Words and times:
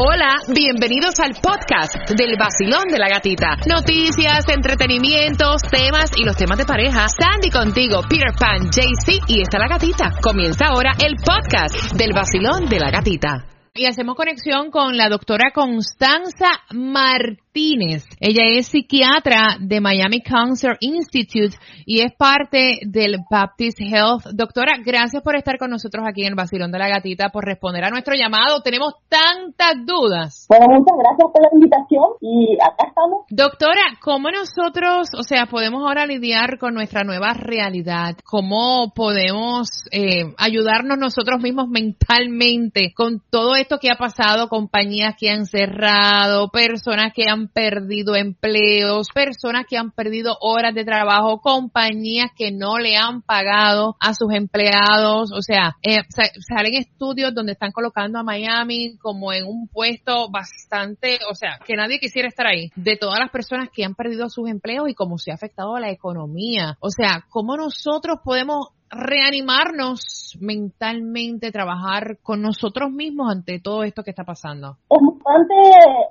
Hola, 0.00 0.36
bienvenidos 0.54 1.18
al 1.18 1.34
podcast 1.42 2.08
del 2.10 2.36
vacilón 2.38 2.86
de 2.86 2.98
la 3.00 3.08
gatita. 3.08 3.56
Noticias, 3.66 4.48
entretenimientos, 4.48 5.60
temas 5.62 6.12
y 6.16 6.24
los 6.24 6.36
temas 6.36 6.56
de 6.56 6.64
pareja. 6.64 7.08
Sandy 7.08 7.50
contigo, 7.50 8.02
Peter 8.08 8.30
Pan, 8.38 8.70
JC 8.70 9.18
y 9.26 9.42
está 9.42 9.58
la 9.58 9.66
gatita. 9.66 10.12
Comienza 10.22 10.66
ahora 10.66 10.92
el 11.04 11.16
podcast 11.16 11.94
del 11.96 12.12
vacilón 12.14 12.68
de 12.68 12.78
la 12.78 12.92
gatita. 12.92 13.44
Y 13.74 13.86
hacemos 13.86 14.14
conexión 14.14 14.70
con 14.70 14.96
la 14.96 15.08
doctora 15.08 15.50
Constanza 15.52 16.46
Martínez. 16.70 17.47
Ella 17.58 18.44
es 18.56 18.68
psiquiatra 18.68 19.56
de 19.60 19.80
Miami 19.80 20.20
Cancer 20.20 20.76
Institute 20.78 21.56
y 21.86 22.02
es 22.02 22.14
parte 22.16 22.78
del 22.86 23.16
Baptist 23.28 23.80
Health. 23.80 24.26
Doctora, 24.32 24.76
gracias 24.84 25.24
por 25.24 25.34
estar 25.34 25.58
con 25.58 25.70
nosotros 25.70 26.04
aquí 26.08 26.22
en 26.22 26.28
el 26.28 26.34
Basilón 26.36 26.70
de 26.70 26.78
la 26.78 26.88
Gatita, 26.88 27.30
por 27.30 27.44
responder 27.44 27.82
a 27.84 27.90
nuestro 27.90 28.14
llamado. 28.14 28.62
Tenemos 28.62 28.94
tantas 29.08 29.84
dudas. 29.84 30.46
Bueno, 30.48 30.66
muchas 30.68 30.96
gracias 30.98 31.28
por 31.32 31.42
la 31.42 31.48
invitación 31.52 32.04
y 32.20 32.54
acá 32.62 32.86
estamos. 32.88 33.24
Doctora, 33.28 33.98
¿cómo 34.02 34.28
nosotros, 34.30 35.08
o 35.18 35.24
sea, 35.24 35.46
podemos 35.46 35.82
ahora 35.82 36.06
lidiar 36.06 36.58
con 36.58 36.74
nuestra 36.74 37.02
nueva 37.02 37.34
realidad? 37.34 38.14
¿Cómo 38.24 38.92
podemos 38.94 39.68
eh, 39.90 40.32
ayudarnos 40.38 40.96
nosotros 40.96 41.42
mismos 41.42 41.68
mentalmente 41.68 42.92
con 42.94 43.20
todo 43.30 43.56
esto 43.56 43.78
que 43.80 43.90
ha 43.90 43.96
pasado, 43.96 44.48
compañías 44.48 45.16
que 45.18 45.30
han 45.30 45.46
cerrado, 45.46 46.50
personas 46.50 47.12
que 47.12 47.28
han 47.28 47.47
perdido 47.48 48.14
empleos, 48.16 49.08
personas 49.14 49.64
que 49.68 49.76
han 49.76 49.90
perdido 49.90 50.36
horas 50.40 50.74
de 50.74 50.84
trabajo, 50.84 51.40
compañías 51.40 52.30
que 52.36 52.50
no 52.50 52.78
le 52.78 52.96
han 52.96 53.22
pagado 53.22 53.96
a 54.00 54.14
sus 54.14 54.32
empleados. 54.32 55.32
O 55.32 55.42
sea, 55.42 55.76
eh, 55.82 56.02
salen 56.08 56.74
estudios 56.74 57.34
donde 57.34 57.52
están 57.52 57.72
colocando 57.72 58.18
a 58.18 58.22
Miami 58.22 58.96
como 58.98 59.32
en 59.32 59.46
un 59.46 59.68
puesto 59.68 60.30
bastante, 60.30 61.18
o 61.30 61.34
sea, 61.34 61.58
que 61.64 61.76
nadie 61.76 61.98
quisiera 61.98 62.28
estar 62.28 62.46
ahí, 62.46 62.70
de 62.76 62.96
todas 62.96 63.18
las 63.18 63.30
personas 63.30 63.68
que 63.72 63.84
han 63.84 63.94
perdido 63.94 64.28
sus 64.28 64.48
empleos 64.48 64.88
y 64.88 64.94
cómo 64.94 65.18
se 65.18 65.30
ha 65.30 65.34
afectado 65.34 65.76
a 65.76 65.80
la 65.80 65.90
economía. 65.90 66.76
O 66.80 66.90
sea, 66.90 67.24
¿cómo 67.28 67.56
nosotros 67.56 68.18
podemos 68.24 68.68
reanimarnos 68.90 70.36
mentalmente, 70.40 71.50
trabajar 71.52 72.18
con 72.22 72.42
nosotros 72.42 72.90
mismos 72.90 73.30
ante 73.30 73.60
todo 73.60 73.82
esto 73.82 74.02
que 74.02 74.10
está 74.10 74.24
pasando? 74.24 74.76
Es 74.90 75.00
importante 75.00 75.54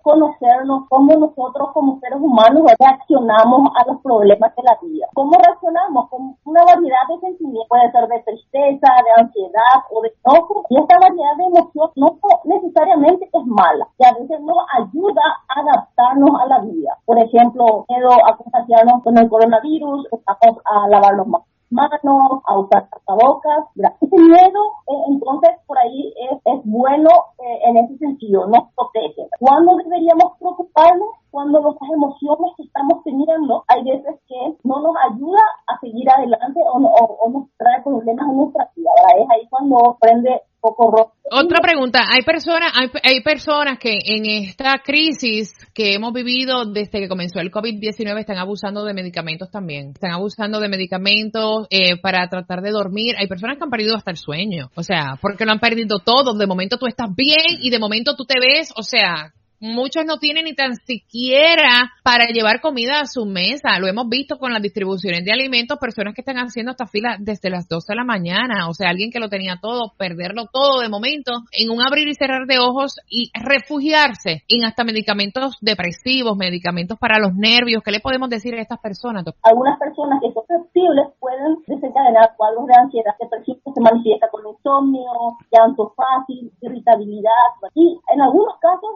conocernos 0.02 0.88
cómo 0.90 1.14
nosotros 1.14 1.70
como 1.74 2.00
seres 2.00 2.20
humanos 2.20 2.64
reaccionamos 2.80 3.72
a 3.76 3.92
los 3.92 4.02
problemas 4.02 4.56
de 4.56 4.64
la 4.64 4.78
vida. 4.82 5.06
¿Cómo 5.14 5.32
reaccionamos? 5.38 6.10
Con 6.10 6.36
una 6.46 6.64
variedad 6.66 7.06
de 7.10 7.20
sentimientos, 7.20 7.68
puede 7.70 7.92
ser 7.92 8.08
de 8.08 8.24
tristeza, 8.24 8.90
de 9.06 9.22
ansiedad 9.22 9.78
o 9.92 10.02
de 10.02 10.14
enojo. 10.26 10.66
Y 10.70 10.80
esta 10.80 10.96
variedad 11.00 11.36
de 11.38 11.46
emociones 11.46 11.94
no 11.96 12.20
necesariamente 12.46 13.26
es 13.26 13.46
mala 13.46 13.88
y 13.98 14.06
a 14.06 14.14
veces 14.14 14.40
nos 14.42 14.58
ayuda 14.78 15.22
a 15.50 15.62
adaptarnos 15.62 16.32
a 16.42 16.46
la 16.48 16.60
vida. 16.62 16.98
Por 17.06 17.18
ejemplo, 17.20 17.86
miedo 17.90 18.10
a 18.26 18.38
contagiarnos 18.38 19.04
con 19.04 19.18
el 19.18 19.30
coronavirus, 19.30 20.08
estamos 20.12 20.62
a 20.66 20.88
más 20.88 21.28
manos, 21.28 21.47
a 21.72 22.60
usar 22.60 22.90
tapabocas. 22.90 23.66
Ese 23.76 24.16
miedo, 24.18 24.62
eh, 24.88 25.04
entonces, 25.10 25.52
por 25.68 25.78
ahí 25.78 26.14
es, 26.32 26.38
es 26.46 26.62
bueno 26.66 27.10
eh, 27.40 27.60
en 27.68 27.78
ese 27.78 27.98
sentido, 27.98 28.48
nos 28.48 28.72
protege. 28.76 29.28
¿Cuándo 29.40 29.76
deberíamos 29.78 30.38
preocuparnos? 30.40 31.10
Cuando 31.30 31.60
nuestras 31.60 31.92
emociones 31.92 32.54
que 32.56 32.64
estamos 32.64 33.04
teniendo, 33.04 33.64
hay 33.68 33.84
veces 33.84 34.16
que 34.28 34.58
no 34.64 34.82
nos 34.82 34.96
ayuda 35.12 35.42
a 35.68 35.80
seguir 35.80 36.10
adelante 36.10 36.60
o, 36.66 36.78
o, 36.78 37.30
nos 37.30 37.50
trae 37.58 37.84
problemas 37.84 38.28
en 38.30 38.38
nuestra 38.38 38.72
vida. 38.76 38.90
Es 39.20 39.30
ahí 39.30 39.48
cuando 39.50 39.98
prende 40.00 40.42
otra 40.62 41.60
pregunta, 41.62 42.06
hay 42.10 42.24
personas, 42.24 42.72
hay, 42.74 42.90
hay, 43.04 43.22
personas 43.22 43.78
que 43.80 44.00
en 44.04 44.26
esta 44.26 44.80
crisis 44.84 45.54
que 45.74 45.94
hemos 45.94 46.14
vivido 46.14 46.66
desde 46.66 47.00
que 47.00 47.08
comenzó 47.08 47.40
el 47.40 47.52
COVID-19 47.52 48.20
están 48.20 48.38
abusando 48.38 48.84
de 48.84 48.94
medicamentos 48.94 49.50
también, 49.52 49.90
están 49.90 50.12
abusando 50.12 50.60
de 50.60 50.70
medicamentos 50.70 51.68
eh, 51.70 51.98
para 52.02 52.28
tratar 52.28 52.62
de 52.62 52.72
dormir, 52.72 53.16
hay 53.18 53.28
personas 53.28 53.58
que 53.58 53.64
han 53.64 53.70
perdido 53.70 53.96
hasta 53.96 54.12
el 54.12 54.18
sueño, 54.18 54.70
o 54.76 54.84
sea, 54.84 55.18
porque 55.22 55.46
lo 55.46 55.52
han 55.52 55.60
perdido 55.60 56.00
todo, 56.00 56.34
de 56.34 56.48
momento 56.48 56.78
tú 56.78 56.88
estás 56.88 57.14
bien 57.16 57.60
y 57.62 57.70
de 57.70 57.80
momento 57.80 58.16
tú 58.16 58.26
te 58.26 58.40
ves, 58.40 58.72
o 58.76 58.84
sea, 58.84 59.34
Muchos 59.60 60.06
no 60.06 60.18
tienen 60.20 60.46
ni 60.46 60.54
tan 60.54 60.76
siquiera 60.76 61.92
para 62.04 62.28
llevar 62.28 62.62
comida 62.62 63.00
a 63.00 63.08
su 63.08 63.26
mesa. 63.26 63.80
Lo 63.80 63.88
hemos 63.88 64.08
visto 64.08 64.38
con 64.38 64.54
las 64.54 64.62
distribuciones 64.62 65.26
de 65.26 65.34
alimentos, 65.34 65.80
personas 65.80 66.14
que 66.14 66.22
están 66.22 66.38
haciendo 66.38 66.74
esta 66.74 66.86
fila 66.86 67.18
desde 67.20 67.50
las 67.50 67.68
12 67.68 67.94
de 67.94 67.96
la 67.96 68.04
mañana. 68.04 68.70
O 68.70 68.74
sea, 68.76 68.90
alguien 68.90 69.10
que 69.10 69.20
lo 69.20 69.30
tenía 69.30 69.58
todo, 69.60 69.94
perderlo 69.98 70.46
todo 70.54 70.82
de 70.82 70.90
momento, 70.90 71.32
en 71.52 71.72
un 71.72 71.82
abrir 71.82 72.08
y 72.08 72.14
cerrar 72.14 72.46
de 72.46 72.60
ojos 72.60 72.98
y 73.10 73.32
refugiarse 73.34 74.44
en 74.48 74.66
hasta 74.66 74.84
medicamentos 74.84 75.58
depresivos, 75.60 76.38
medicamentos 76.38 77.00
para 77.00 77.18
los 77.18 77.34
nervios. 77.34 77.82
¿Qué 77.84 77.90
le 77.90 78.00
podemos 78.00 78.30
decir 78.30 78.54
a 78.54 78.62
estas 78.62 78.80
personas? 78.80 79.26
Algunas 79.42 79.80
personas 79.80 80.20
que 80.22 80.32
son 80.34 80.46
sensibles 80.46 81.08
pueden 81.20 81.58
desencadenar 81.66 82.36
cuadros 82.38 82.68
de 82.68 82.74
ansiedad, 82.78 83.16
que 83.18 83.72
se 83.74 83.82
manifiesta 83.82 84.30
con 84.30 84.46
insomnio, 84.48 85.10
llanto 85.52 85.94
fácil, 85.96 86.52
irritabilidad. 86.62 87.58
Y 87.74 87.98
en 88.14 88.22
algunos 88.22 88.54
casos 88.60 88.92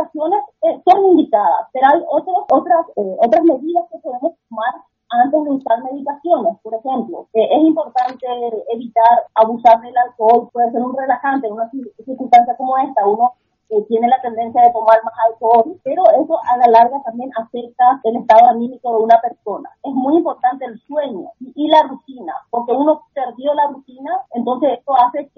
medicaciones 0.00 0.40
eh, 0.62 0.82
son 0.84 1.06
indicadas, 1.06 1.68
pero 1.72 1.86
hay 1.86 2.02
otras 2.08 2.36
otras, 2.50 2.86
eh, 2.96 3.16
otras 3.18 3.42
medidas 3.44 3.84
que 3.90 3.98
podemos 3.98 4.32
tomar 4.48 4.74
antes 5.10 5.44
de 5.44 5.50
usar 5.50 5.82
medicaciones. 5.82 6.56
Por 6.62 6.74
ejemplo, 6.74 7.26
eh, 7.34 7.48
es 7.50 7.62
importante 7.62 8.26
evitar 8.72 9.26
abusar 9.34 9.80
del 9.80 9.96
alcohol, 9.96 10.48
puede 10.52 10.70
ser 10.72 10.82
un 10.82 10.96
relajante 10.96 11.46
en 11.46 11.52
una 11.54 11.70
circunstancia 11.70 12.56
como 12.56 12.76
esta, 12.78 13.06
uno 13.06 13.32
tiene 13.86 14.08
la 14.08 14.20
tendencia 14.20 14.62
de 14.62 14.72
tomar 14.72 14.98
más 15.04 15.14
alcohol, 15.30 15.78
pero 15.84 16.02
eso 16.10 16.36
a 16.42 16.56
la 16.56 16.66
larga 16.66 17.00
también 17.04 17.30
afecta 17.38 18.00
el 18.02 18.16
estado 18.16 18.50
anímico 18.50 18.90
de 18.90 19.04
una 19.04 19.20
persona. 19.20 19.70
Es 19.84 19.94
muy 19.94 20.16
importante 20.16 20.64
el 20.64 20.80
sueño 20.80 21.30
y, 21.38 21.68
la 21.68 21.84
rutina, 21.84 22.34
porque 22.50 22.72
uno 22.72 23.02
perdió 23.14 23.54
la 23.54 23.68
rutina, 23.68 24.10
entonces 24.32 24.78
esto 24.78 24.92
hace 24.96 25.29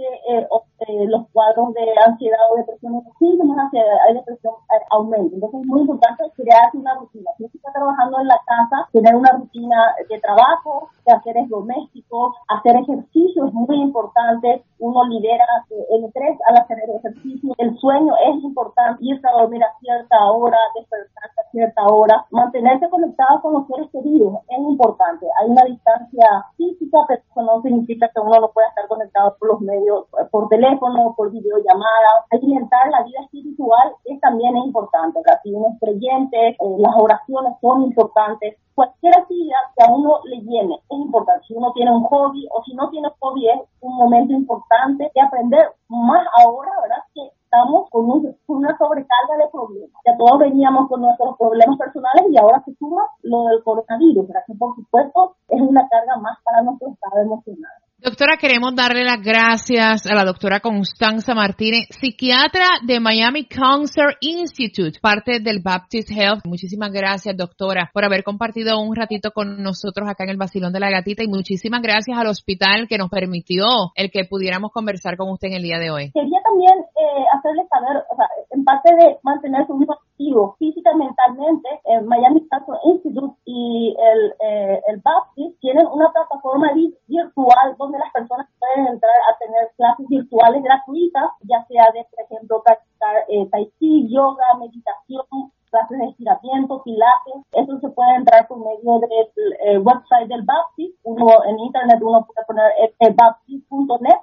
eh, 0.92 1.02
eh, 1.02 1.06
los 1.08 1.26
cuadros 1.32 1.72
de 1.74 1.84
ansiedad 2.06 2.38
o 2.52 2.56
depresión, 2.56 2.92
los 2.92 3.04
síntomas 3.18 3.56
de 3.56 3.62
ansiedad 3.62 4.10
y 4.10 4.14
depresión 4.14 4.54
eh, 4.54 4.84
aumenten. 4.90 5.34
Entonces 5.34 5.60
es 5.60 5.66
muy 5.66 5.80
importante 5.80 6.24
crearse 6.36 6.76
una 6.76 6.94
rutina. 6.94 7.30
Si 7.38 7.44
está 7.44 7.72
trabajando 7.72 8.20
en 8.20 8.28
la 8.28 8.40
casa, 8.46 8.88
tener 8.92 9.14
una 9.14 9.30
rutina 9.32 9.76
de 10.08 10.20
trabajo, 10.20 10.90
de 11.06 11.12
haceres 11.12 11.48
domésticos, 11.48 12.36
hacer 12.48 12.76
ejercicio 12.76 13.46
es 13.46 13.54
muy 13.54 13.76
importante. 13.80 14.64
Uno 14.78 15.04
lidera 15.08 15.46
el 15.90 16.04
estrés 16.04 16.38
al 16.48 16.56
hacer 16.58 16.78
ejercicio. 16.88 17.54
El 17.58 17.76
sueño 17.78 18.14
es 18.26 18.42
importante, 18.42 19.04
irse 19.04 19.26
a 19.26 19.40
dormir 19.40 19.62
a 19.64 19.78
cierta 19.80 20.16
hora, 20.30 20.58
despertarse 20.74 21.41
cierta 21.52 21.86
hora, 21.86 22.26
mantenerse 22.30 22.88
conectado 22.90 23.40
con 23.42 23.52
los 23.52 23.66
seres 23.68 23.88
queridos 23.92 24.40
es 24.48 24.58
importante. 24.58 25.26
Hay 25.40 25.50
una 25.50 25.64
distancia 25.64 26.26
física, 26.56 26.98
pero 27.06 27.22
eso 27.22 27.42
no 27.42 27.62
significa 27.62 28.10
que 28.12 28.20
uno 28.20 28.40
no 28.40 28.50
pueda 28.50 28.68
estar 28.68 28.88
conectado 28.88 29.36
por 29.38 29.48
los 29.48 29.60
medios, 29.60 30.06
por 30.30 30.48
teléfono, 30.48 31.14
por 31.16 31.30
videollamada. 31.30 32.26
Alimentar 32.30 32.90
la 32.90 33.04
vida 33.04 33.20
espiritual 33.22 33.92
es 34.04 34.20
también 34.20 34.56
es 34.56 34.64
importante. 34.64 35.20
Si 35.42 35.52
uno 35.52 35.68
es 35.72 35.80
creyente, 35.80 36.48
eh, 36.48 36.56
las 36.78 36.94
oraciones 36.96 37.52
son 37.60 37.82
importantes 37.82 38.56
cualquier 38.74 39.16
actividad 39.16 39.58
que 39.76 39.84
a 39.84 39.92
uno 39.92 40.20
le 40.24 40.36
llene 40.40 40.74
es 40.74 40.98
importante. 40.98 41.46
Si 41.46 41.54
uno 41.54 41.72
tiene 41.72 41.92
un 41.92 42.04
hobby 42.04 42.48
o 42.50 42.62
si 42.64 42.74
no 42.74 42.88
tiene 42.90 43.08
hobby 43.18 43.48
es 43.48 43.60
un 43.80 43.96
momento 43.96 44.32
importante 44.32 45.10
de 45.14 45.20
aprender 45.20 45.72
más 45.88 46.26
ahora, 46.38 46.70
¿verdad? 46.82 47.04
Que 47.14 47.20
estamos 47.44 47.90
con, 47.90 48.34
una 48.46 48.78
sobrecarga 48.78 49.36
de 49.38 49.48
problemas. 49.50 49.81
Todos 50.24 50.38
veníamos 50.38 50.88
con 50.88 51.00
nuestros 51.00 51.36
problemas 51.36 51.76
personales 51.76 52.26
y 52.30 52.38
ahora 52.38 52.62
se 52.64 52.72
suma 52.76 53.02
lo 53.22 53.46
del 53.46 53.60
coronavirus, 53.64 54.28
¿verdad? 54.28 54.44
Que 54.46 54.54
por 54.54 54.76
supuesto 54.76 55.34
es 55.48 55.60
una 55.60 55.88
carga 55.88 56.16
más 56.18 56.38
para 56.44 56.62
nuestro 56.62 56.90
estado 56.92 57.22
emocional. 57.22 57.71
Doctora, 58.04 58.36
queremos 58.36 58.74
darle 58.74 59.04
las 59.04 59.22
gracias 59.22 60.10
a 60.10 60.14
la 60.16 60.24
doctora 60.24 60.58
Constanza 60.58 61.36
Martínez, 61.36 61.86
psiquiatra 61.90 62.66
de 62.84 62.98
Miami 62.98 63.46
Cancer 63.46 64.16
Institute, 64.20 64.98
parte 65.00 65.38
del 65.38 65.62
Baptist 65.62 66.10
Health. 66.10 66.42
Muchísimas 66.44 66.90
gracias, 66.90 67.36
doctora, 67.36 67.92
por 67.94 68.04
haber 68.04 68.24
compartido 68.24 68.80
un 68.80 68.96
ratito 68.96 69.30
con 69.30 69.62
nosotros 69.62 70.08
acá 70.08 70.24
en 70.24 70.30
el 70.30 70.36
Basilón 70.36 70.72
de 70.72 70.80
la 70.80 70.90
Gatita 70.90 71.22
y 71.22 71.28
muchísimas 71.28 71.80
gracias 71.80 72.18
al 72.18 72.26
hospital 72.26 72.88
que 72.88 72.98
nos 72.98 73.08
permitió 73.08 73.94
el 73.94 74.10
que 74.10 74.24
pudiéramos 74.28 74.72
conversar 74.72 75.16
con 75.16 75.30
usted 75.30 75.54
en 75.54 75.54
el 75.54 75.62
día 75.62 75.78
de 75.78 75.92
hoy. 75.92 76.10
Quería 76.10 76.42
también 76.42 76.74
eh, 76.74 77.24
hacerle 77.38 77.62
saber, 77.70 78.02
o 78.10 78.16
sea, 78.16 78.26
en 78.50 78.64
parte 78.64 78.96
de 78.96 79.16
mantener 79.22 79.64
su 79.68 79.78
vida 79.78 79.94
activo 79.94 80.56
física 80.58 80.90
mentalmente, 80.96 81.68
el 81.84 82.04
Miami 82.04 82.46
Cancer 82.48 82.74
Institute 82.84 83.36
y 83.44 83.94
el, 83.96 84.32
eh, 84.42 84.80
el 84.88 85.00
Baptist 85.04 85.60
tienen 85.60 85.86
una 85.86 86.10
plataforma 86.12 86.72
virtual 87.12 87.76
donde 87.78 87.98
las 87.98 88.12
personas 88.12 88.48
pueden 88.58 88.86
entrar 88.86 89.18
a 89.28 89.36
tener 89.38 89.70
clases 89.76 90.08
virtuales 90.08 90.62
gratuitas, 90.62 91.30
ya 91.42 91.64
sea 91.68 91.84
de, 91.92 92.04
por 92.10 92.24
ejemplo, 92.24 92.62
practicar 92.64 93.16
eh, 93.28 93.46
tai 93.50 93.70
chi, 93.78 94.08
yoga, 94.08 94.56
meditación, 94.58 95.52
clases 95.70 95.98
de 95.98 96.06
estiramiento, 96.06 96.82
pilates. 96.82 97.38
Eso 97.52 97.78
se 97.80 97.88
puede 97.90 98.14
entrar 98.16 98.46
por 98.46 98.58
medio 98.58 99.00
del 99.00 99.26
eh, 99.64 99.78
website 99.78 100.28
del 100.28 100.42
Baptist. 100.42 100.94
Uno 101.02 101.26
en 101.48 101.58
internet 101.58 101.98
uno 102.00 102.26
puede 102.26 102.46
poner 102.46 102.70
eh, 102.78 103.14
baptist.net 103.14 104.20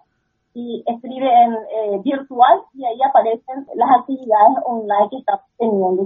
y 0.54 0.84
escribe 0.86 1.28
en 1.28 1.54
eh, 1.54 2.02
virtual 2.04 2.62
y 2.74 2.86
ahí 2.86 3.00
aparecen 3.08 3.68
las 3.76 3.90
actividades 4.00 4.58
online 4.66 5.10
que 5.10 5.18
está 5.18 5.42
teniendo. 5.58 6.04